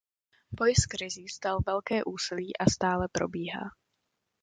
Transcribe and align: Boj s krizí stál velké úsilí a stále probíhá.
Boj 0.51 0.75
s 0.75 0.85
krizí 0.85 1.27
stál 1.29 1.59
velké 1.65 2.03
úsilí 2.03 2.57
a 2.57 2.65
stále 2.65 3.07
probíhá. 3.11 3.61